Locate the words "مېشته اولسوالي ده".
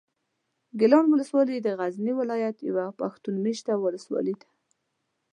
3.45-4.47